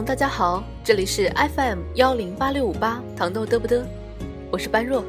[0.00, 3.84] 大家好，这里是 FM 幺零八六五八糖豆嘚不嘚，
[4.50, 5.04] 我是般若。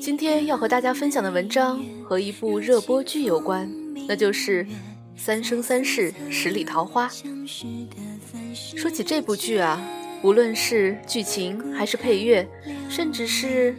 [0.00, 3.68] 今天要和大家分享的文章和一部热播剧有关，
[4.06, 4.62] 那就是
[5.16, 7.08] 《三生三世十里桃花》。
[8.76, 9.82] 说起这部剧啊，
[10.22, 12.46] 无论是剧情还是配乐，
[12.90, 13.74] 甚至是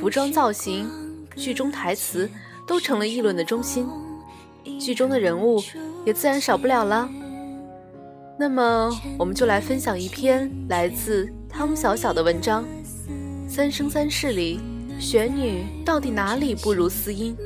[0.00, 0.88] 服装造型、
[1.36, 2.30] 剧中台词，
[2.66, 3.86] 都成了议论的中心。
[4.80, 5.62] 剧中的人物
[6.06, 7.10] 也自然少不了了。
[8.40, 8.88] 那么，
[9.18, 12.62] 我们就来分享一篇来自汤小小的文章，
[13.48, 14.60] 《三生三世里，
[15.00, 17.36] 玄女到底哪里不如司音？》。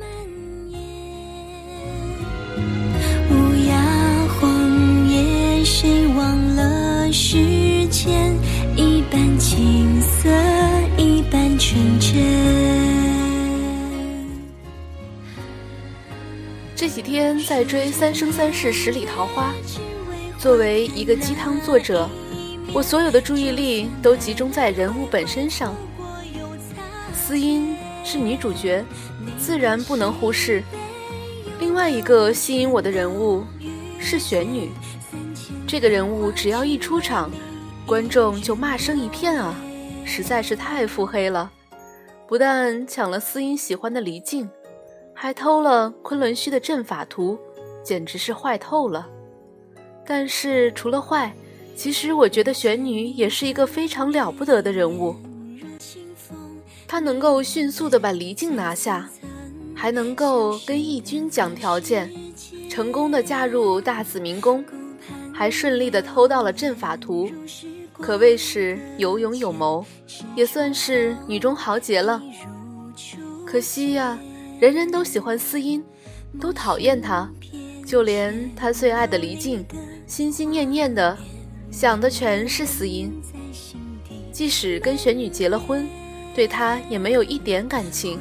[3.31, 3.33] 乌
[3.67, 8.35] 鸦荒野，谁忘了时间？
[8.75, 10.29] 一半青涩，
[10.95, 12.21] 一半纯真。
[16.75, 19.51] 这几天在追《三生三世十里桃花》，
[20.43, 22.05] 作为一个鸡汤作者，
[22.73, 25.73] 我所有的注意力都集中在人物本身上。
[27.13, 28.83] 司音是女主角，
[29.39, 30.61] 自然不能忽视。
[31.61, 33.45] 另外一个吸引我的人物
[33.97, 34.69] 是玄女，
[35.65, 37.31] 这个人物只要一出场，
[37.85, 39.55] 观众就骂声一片啊，
[40.03, 41.49] 实在是太腹黑了。
[42.27, 44.49] 不但抢了司音喜欢的离镜。
[45.13, 47.39] 还偷了昆仑虚的阵法图，
[47.81, 49.07] 简直是坏透了。
[50.05, 51.33] 但是除了坏，
[51.75, 55.15] 其实我觉得玄女也是一个非常了不得的人物。
[56.87, 59.09] 她能够迅速的把离境拿下，
[59.73, 62.11] 还能够跟义军讲条件，
[62.69, 64.63] 成功的嫁入大紫明宫，
[65.33, 67.29] 还顺利的偷到了阵法图，
[67.93, 69.85] 可谓是有勇有谋，
[70.35, 72.21] 也算是女中豪杰了。
[73.45, 74.17] 可惜呀。
[74.59, 75.83] 人人都喜欢司音，
[76.39, 77.29] 都讨厌她，
[77.93, 79.63] 就连他最爱的黎静，
[80.07, 81.15] 心心念念的
[81.69, 83.21] 想的全是司音。
[84.31, 85.85] 即使跟玄女结了婚，
[86.33, 88.19] 对他也没有一点感情。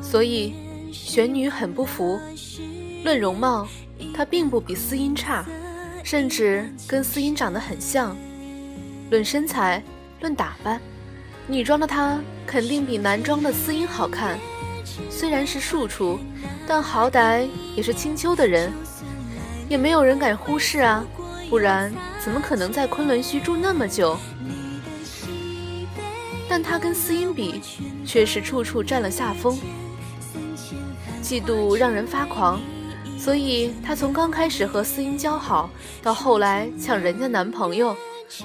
[0.00, 0.54] 所以，
[0.90, 2.18] 玄女很不服。
[3.04, 3.68] 论容貌，
[4.14, 5.44] 她并不比司音差，
[6.02, 8.16] 甚至跟司音长得很像。
[9.10, 9.82] 论身材，
[10.22, 10.80] 论打扮，
[11.46, 14.38] 女装的她肯定比男装的司音好看。
[15.10, 16.18] 虽然是庶出，
[16.66, 18.72] 但好歹也是青丘的人，
[19.68, 21.04] 也没有人敢忽视啊！
[21.48, 24.16] 不然怎么可能在昆仑虚住那么久？
[26.48, 27.60] 但他跟司音比，
[28.04, 29.58] 却是处处占了下风，
[31.22, 32.60] 嫉妒让人发狂。
[33.18, 35.70] 所以他从刚开始和司音交好，
[36.02, 37.96] 到后来抢人家男朋友，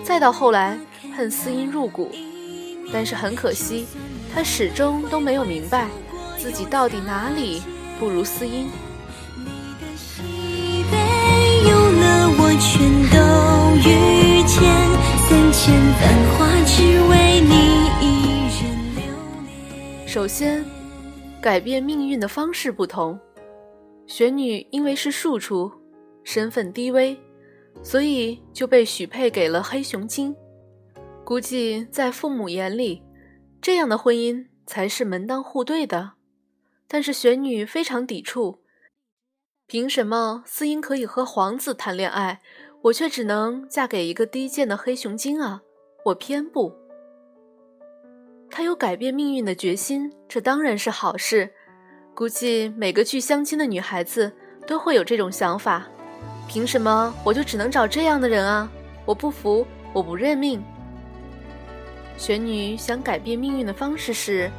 [0.04, 0.78] 再到后来
[1.16, 2.12] 恨司音入骨。
[2.94, 3.86] 但是很可惜，
[4.34, 5.88] 他始终都没有明白。
[6.38, 7.62] 自己到底哪里
[8.00, 8.70] 不如司音？
[20.06, 20.64] 首先，
[21.42, 23.20] 改变命运的方式不同。
[24.08, 25.72] 玄女因为是庶出，
[26.24, 27.16] 身份低微，
[27.84, 30.36] 所以就被许配给了黑熊精。
[31.24, 33.04] 估计在父母眼里，
[33.62, 36.17] 这样的婚姻才是门当户对的。
[36.88, 38.60] 但是玄女非常抵触，
[39.68, 42.42] 凭什么司音可以和皇子谈恋爱，
[42.84, 45.62] 我却只能嫁给一个低贱的黑熊精啊？
[46.06, 46.74] 我偏不。
[48.50, 51.52] 他有改变命运的决心，这当然是好事。
[52.16, 54.32] 估计每个去相亲的女孩子
[54.66, 55.86] 都会有这种想法：
[56.48, 58.72] 凭什么我就只能找这样的人啊？
[59.06, 60.64] 我不服，我不认命。
[62.18, 64.50] 玄女想改变命运的方式是。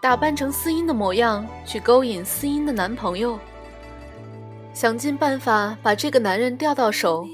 [0.00, 3.38] 打扮成司音的模样去勾引司音的男朋友，
[4.72, 7.26] 想尽办法把这个男人钓到手，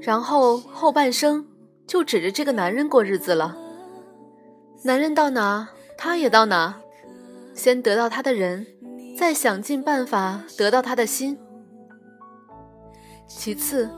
[0.00, 1.46] 然后后半生
[1.86, 3.54] 就指着这个男人过日子了。
[4.82, 5.68] 男人到哪，
[5.98, 6.74] 他也到哪，
[7.54, 8.66] 先得到他的人，
[9.18, 11.38] 再想尽办法得到他的心。
[13.26, 13.90] 其次，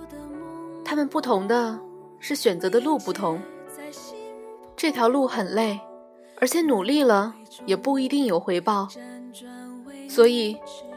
[0.84, 1.78] 他们不同的
[2.18, 3.40] 是选择的路不同，
[4.76, 5.78] 这条路很累。
[6.42, 7.36] 而且努力了
[7.66, 8.88] 也不一定有回报，
[10.08, 10.56] 所以，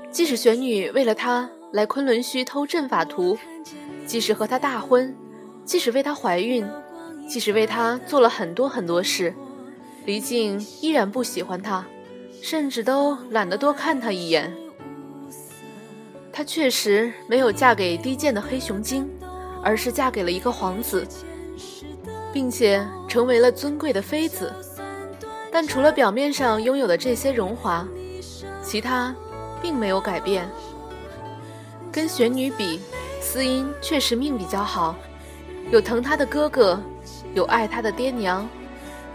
[0.09, 3.37] 即使玄女为了他来昆仑虚偷阵法图，
[4.07, 5.15] 即使和他大婚，
[5.63, 6.67] 即使为他怀孕，
[7.29, 9.35] 即使为他做了很多很多事，
[10.05, 11.85] 离镜依然不喜欢他，
[12.41, 14.51] 甚至都懒得多看他一眼。
[16.33, 19.07] 她确实没有嫁给低贱的黑熊精，
[19.61, 21.07] 而是嫁给了一个皇子，
[22.33, 24.51] 并且成为了尊贵的妃子。
[25.55, 27.87] 但除了表面上拥有的这些荣华，
[28.61, 29.15] 其他
[29.61, 30.45] 并没有改变。
[31.93, 32.81] 跟玄女比，
[33.21, 34.97] 司音确实命比较好，
[35.71, 36.77] 有疼她的哥哥，
[37.33, 38.45] 有爱她的爹娘，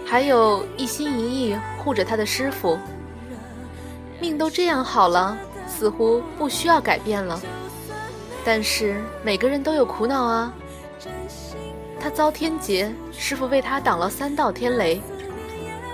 [0.02, 2.78] 还有一心一意护着她的师傅。
[4.18, 5.36] 命都这样好了，
[5.68, 7.38] 似乎不需要改变了。
[8.46, 10.50] 但是每个人都有苦恼啊。
[12.00, 15.02] 他遭天劫，师傅为他挡了三道天雷。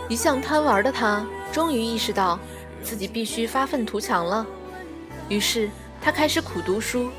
[0.09, 2.39] 一向贪玩的他，终于意识到
[2.83, 4.47] 自己必须发愤图强了。
[5.29, 5.69] 于是
[6.01, 7.11] 他开始苦读书。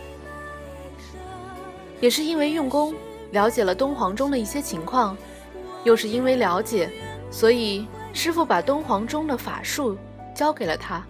[1.99, 2.93] 也是因为用功，
[3.31, 5.17] 了解了敦煌中的一些情况，
[5.83, 6.89] 又是因为了解，
[7.29, 9.97] 所以师傅把敦煌中的法术
[10.33, 11.05] 教给了他。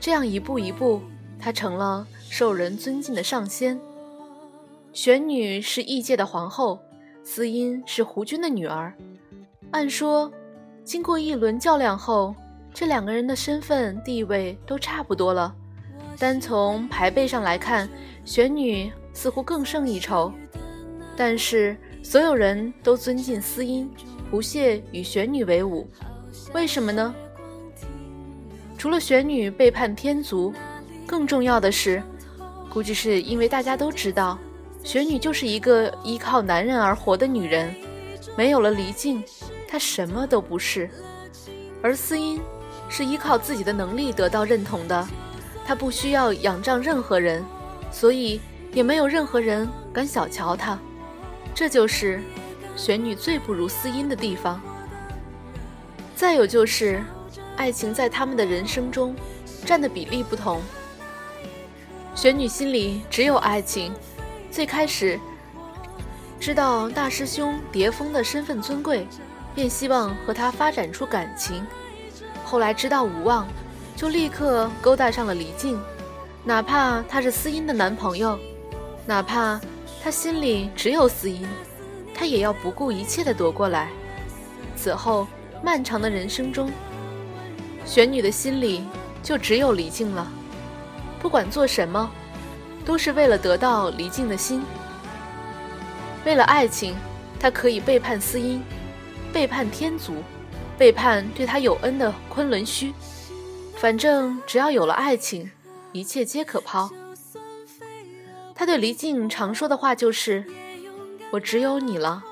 [0.00, 1.02] 这样一步一步，
[1.38, 3.78] 他成了受人尊敬的上仙。
[4.92, 6.80] 玄女是异界的皇后。
[7.28, 8.94] 司音是胡军的女儿，
[9.72, 10.30] 按说，
[10.86, 12.32] 经过一轮较量后，
[12.72, 15.52] 这两个人的身份地位都差不多了。
[16.16, 17.88] 单从牌背上来看，
[18.24, 20.32] 玄女似乎更胜一筹。
[21.16, 23.90] 但是所有人都尊敬司音，
[24.30, 25.88] 不屑与玄女为伍，
[26.54, 27.12] 为什么呢？
[28.78, 30.54] 除了玄女背叛天族，
[31.04, 32.00] 更重要的是，
[32.72, 34.38] 估计是因为大家都知道。
[34.84, 37.74] 玄女就是一个依靠男人而活的女人，
[38.36, 39.20] 没有了离境，
[39.76, 40.88] 她什么都不是。
[41.82, 42.40] 而司音
[42.88, 45.06] 是依靠自己的能力得到认同的，
[45.66, 47.44] 她不需要仰仗任何人，
[47.92, 48.40] 所以
[48.72, 50.78] 也没有任何人敢小瞧她。
[51.54, 52.22] 这就是
[52.74, 54.58] 玄女最不如司音的地方。
[56.14, 57.04] 再有就是，
[57.58, 59.14] 爱情在他们的人生中
[59.66, 60.62] 占的比例不同。
[62.14, 63.92] 玄女心里只有爱情。
[64.50, 65.20] 最开始
[66.40, 69.06] 知道大师兄叠峰的身份尊贵，
[69.56, 71.66] 便希望和他发展出感情。
[72.44, 73.48] 后来知道无望，
[73.96, 75.76] 就立刻勾搭上了李靖，
[76.44, 78.38] 哪怕他是司音的男朋友，
[79.04, 79.60] 哪怕
[80.04, 81.44] 他心里只有司音，
[82.14, 83.88] 他也要不顾一切的夺过来。
[84.76, 85.26] 此后
[85.60, 86.70] 漫长的人生中，
[87.84, 88.84] 玄女的心里
[89.22, 90.30] 就只有李靖了，
[91.18, 92.08] 不管做什么。
[92.84, 94.62] 都是为了得到离境的心。
[96.24, 96.94] 为了爱情，
[97.40, 98.62] 他可以背叛司音，
[99.36, 100.14] 背叛天族，
[100.78, 102.94] 背叛对他有恩的昆仑虚。
[103.76, 105.50] 反正只要有了爱情，
[105.92, 106.88] 一切皆可抛。
[108.54, 110.42] 他对离境常说的话就是
[111.30, 112.24] ：“我只有你了。”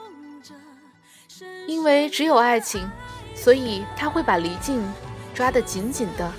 [1.68, 2.90] 因为只有爱情，
[3.34, 4.82] 所以他会把离境
[5.34, 6.32] 抓得紧紧的。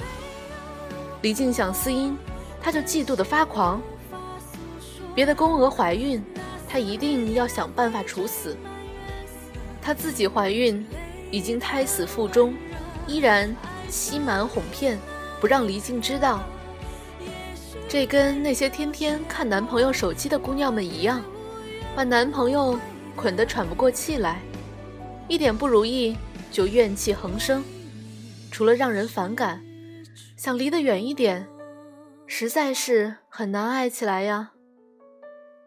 [1.21, 2.17] 离镜想司音，
[2.59, 3.79] 他就嫉妒的发狂。
[5.13, 6.23] 别的宫娥怀孕，
[6.67, 8.57] 他一定要想办法处死。
[9.85, 10.83] 她自己怀孕，
[11.29, 12.55] 已经胎死腹中，
[13.05, 13.55] 依然
[13.87, 14.97] 欺瞒哄骗，
[15.39, 16.43] 不让离境知道。
[17.87, 21.23] 这跟那些天天看男朋友手机的姑娘们一样，
[21.95, 22.79] 把男朋友
[23.15, 24.41] 捆得喘不过气来，
[25.27, 26.17] 一点不如意
[26.51, 27.63] 就怨气横生，
[28.51, 29.63] 除了让人反感，
[30.35, 31.47] 想离得远一点，
[32.25, 34.53] 实在是很难爱起来呀。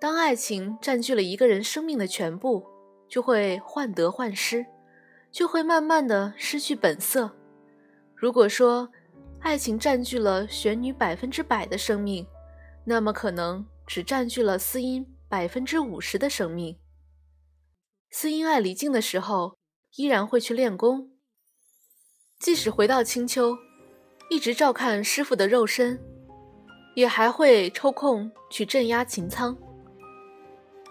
[0.01, 2.65] 当爱情占据了一个人生命的全部，
[3.09, 4.67] 就会患得患失，
[5.33, 7.31] 就会慢慢的失去本色。
[8.15, 8.91] 如果说
[9.41, 12.27] 爱情占据了玄女百分之百的生命，
[12.85, 16.77] 那么可能只占据了司音百分之五十的生命。
[18.11, 19.57] 司音爱离境的时候，
[19.97, 21.13] 依然会去练功，
[22.41, 23.57] 即使回到青丘，
[24.31, 26.03] 一直照看师傅的肉身，
[26.97, 29.57] 也还会抽空去镇压秦苍。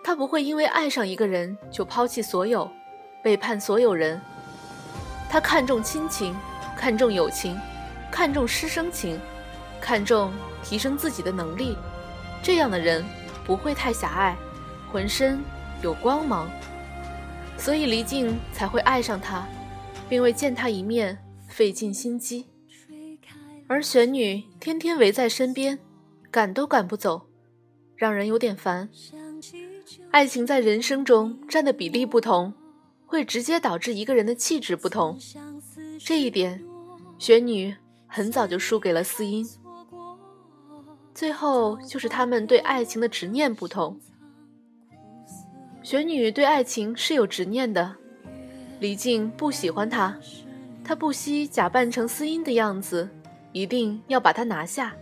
[0.07, 2.71] 他不会因为爱上一个人就抛弃所有，
[3.21, 4.21] 背叛所有人。
[5.29, 6.33] 他看重亲情，
[6.77, 7.59] 看重友情，
[8.09, 9.19] 看重师生情，
[9.81, 10.31] 看重
[10.63, 11.77] 提升自己的能力。
[12.41, 13.03] 这样的人
[13.43, 14.37] 不会太狭隘，
[14.93, 15.43] 浑身
[15.81, 16.49] 有光芒，
[17.57, 19.45] 所以离境才会爱上他，
[20.07, 21.17] 并为见他一面
[21.49, 22.47] 费尽心机。
[23.67, 25.77] 而玄女天天围在身边，
[26.31, 27.27] 赶都赶不走，
[27.97, 28.87] 让人有点烦。
[30.11, 32.53] 爱情在人生中占的比例不同，
[33.05, 35.17] 会直接导致一个人的气质不同。
[35.99, 36.63] 这一点，
[37.17, 37.75] 玄女
[38.05, 39.47] 很早就输给了司音。
[41.13, 43.99] 最后就是他们对爱情的执念不同。
[45.81, 47.95] 玄女对爱情是有执念的，
[48.79, 50.15] 李靖不喜欢她，
[50.83, 53.09] 她不惜假扮成司音的样子，
[53.51, 54.93] 一定要把她拿下。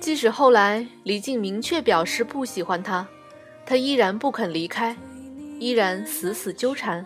[0.00, 3.06] 即使后来李靖明确表示不喜欢她，
[3.66, 4.96] 他依然不肯离开，
[5.58, 7.04] 依然死死纠缠。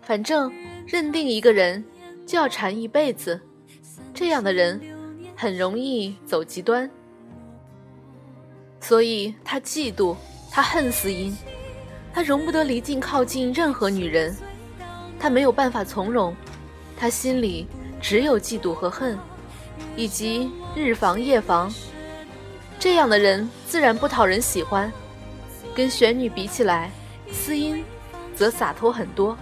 [0.00, 0.50] 反正
[0.86, 1.84] 认定一个人
[2.26, 3.38] 就要缠一辈子，
[4.14, 4.80] 这样的人
[5.36, 6.90] 很容易走极端。
[8.80, 10.16] 所以他嫉妒，
[10.50, 11.36] 他恨死音，
[12.14, 14.34] 他容不得离境靠近任何女人，
[15.18, 16.34] 他没有办法从容，
[16.96, 17.66] 他心里
[18.00, 19.18] 只有嫉妒和恨，
[19.96, 21.70] 以及日防夜防。
[22.78, 24.90] 这样的人自然不讨人喜欢。
[25.74, 26.90] 跟玄女比起来，
[27.30, 27.84] 司音
[28.34, 29.36] 则洒脱很多。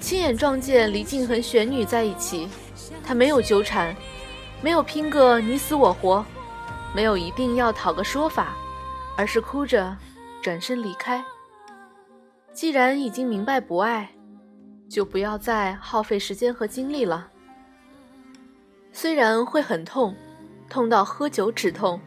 [0.00, 2.48] 亲眼撞见离境和玄女在一起，
[3.04, 3.94] 他没有纠缠，
[4.62, 6.24] 没有拼个你死我活，
[6.94, 8.56] 没有一定要讨个说法，
[9.16, 9.96] 而是哭着
[10.42, 11.24] 转身离开。
[12.52, 14.08] 既然已经明白不爱，
[14.88, 17.28] 就不要再耗费时间和精力了。
[18.92, 20.14] 虽然会很痛，
[20.68, 22.00] 痛到喝酒止痛，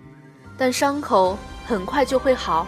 [0.57, 2.67] 但伤口很快就会好。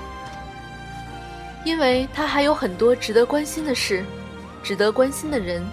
[1.65, 4.03] 因为他还有很多值得关心的事，
[4.62, 5.63] 值得关心的人，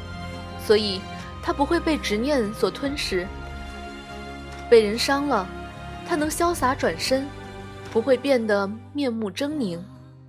[0.65, 1.01] 所以
[1.43, 3.27] 他不会被执念所吞噬。
[4.69, 5.47] 被人伤了，
[6.07, 7.27] 他能潇洒转身，
[7.93, 9.81] 不会变得面目狰狞，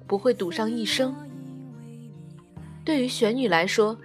[0.07, 1.15] 不会赌上一生。
[2.83, 3.95] 对于玄女来说，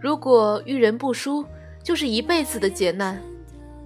[0.00, 1.44] 如果遇人不淑，
[1.82, 3.16] 就是一辈子的劫难；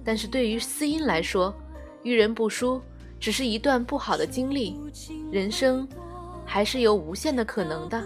[0.03, 1.53] 但是对于司音来说，
[2.01, 2.81] 遇人不淑
[3.19, 4.79] 只是一段不好的经历，
[5.31, 5.87] 人生。
[6.51, 8.03] 还是有无限的可能的，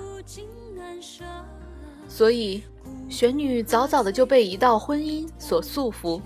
[2.10, 2.62] 所以
[3.08, 6.22] 玄女早早的就被一道婚姻所束缚，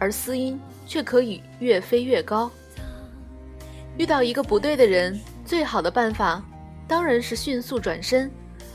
[0.00, 2.50] 而思音却可以越飞越高。
[3.98, 6.42] 遇到一个不对的人，最好的办法
[6.88, 8.30] 当然是迅速转身，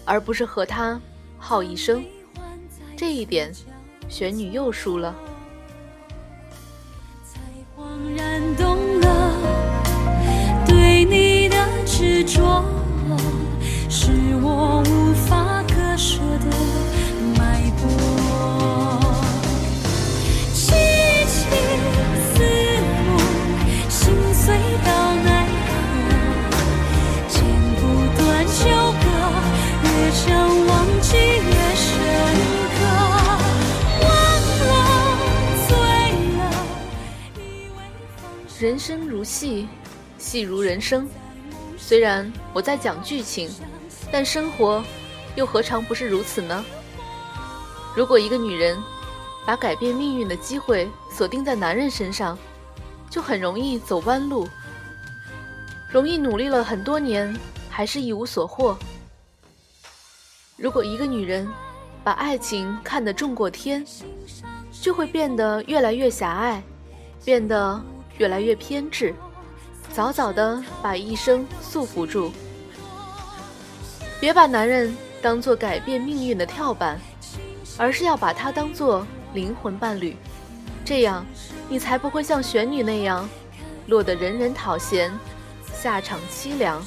[0.06, 1.02] 而不是和他
[1.40, 2.06] 耗一生。
[2.96, 3.52] 这一点，
[4.08, 5.16] 玄女又输了。
[38.64, 39.68] 人生如戏，
[40.18, 41.06] 戏如人生。
[41.78, 43.52] 虽然我在讲剧情。
[44.10, 44.82] 但生活
[45.36, 46.64] 又何尝不是如此呢？
[47.96, 48.78] 如果一个女人
[49.46, 52.38] 把改变命运的机会锁定在男人身上，
[53.10, 54.48] 就很容易走弯路，
[55.92, 57.36] 容易努力了很多年
[57.70, 58.78] 还是一无所获。
[60.56, 61.46] 如果一个女人
[62.02, 63.84] 把爱情看得重过天，
[64.72, 66.64] 就会变得越来越狭隘，
[67.26, 67.84] 变得
[68.18, 69.14] 越来越偏执，
[69.92, 72.32] 早早的把一生束缚住。
[74.20, 77.00] 别把男人当做改变命运的跳板，
[77.78, 80.16] 而是要把他当做灵魂伴侣，
[80.86, 81.26] 这样
[81.68, 83.28] 你才不会像玄女那样
[83.88, 85.12] 落得人人讨嫌，
[85.74, 86.82] 下场凄凉。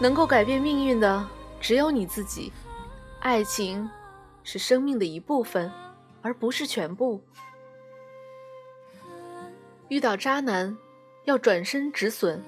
[0.00, 1.24] 能够改变命运的
[1.60, 2.52] 只有你自己，
[3.20, 3.88] 爱情
[4.42, 5.70] 是生命的一部分，
[6.22, 7.22] 而不是全部。
[9.88, 10.76] 遇到渣男，
[11.24, 12.40] 要转身止损，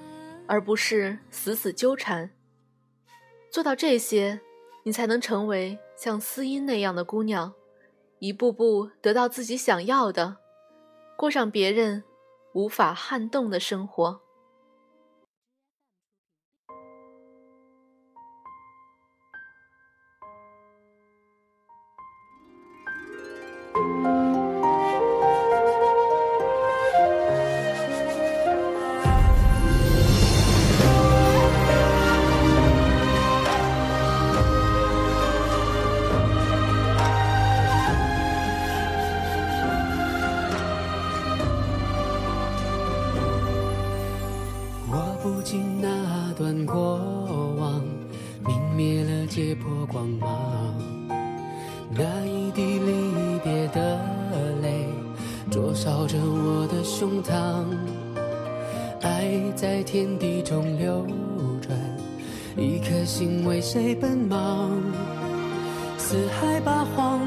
[0.47, 2.29] 而不是死死纠缠。
[3.51, 4.41] 做到这些，
[4.83, 7.53] 你才能成为像思音那样的姑娘，
[8.19, 10.37] 一步步得到自己想要的，
[11.15, 12.03] 过上别人
[12.53, 14.24] 无法撼动的生活。
[45.45, 46.97] 尽那段过
[47.59, 47.79] 往，
[48.45, 50.73] 泯灭了解破光芒。
[51.91, 53.99] 那一滴离别的
[54.63, 54.87] 泪，
[55.51, 57.63] 灼烧着我的胸膛。
[59.03, 61.05] 爱在天地中流
[61.61, 61.77] 转，
[62.57, 64.71] 一颗心为谁奔忙？
[65.99, 67.21] 四海八荒，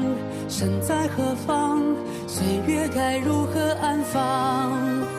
[0.49, 1.81] 身在何方？
[2.27, 5.18] 岁月该如何安放？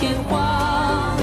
[0.00, 1.14] 天荒。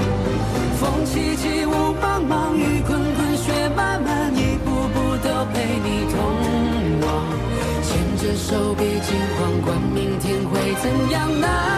[0.78, 6.16] 风凄凄，雾茫茫，雨滚滚，雪漫漫，一步步都陪你同
[7.02, 7.08] 往。
[7.82, 11.77] 牵着手，别惊慌，管明天会怎样，哪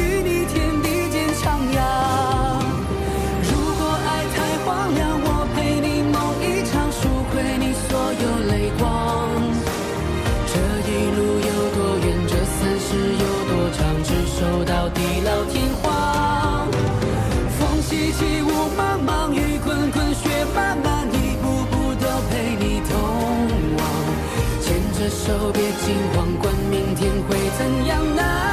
[25.31, 28.50] 手，别惊慌，管明天会怎样，呢？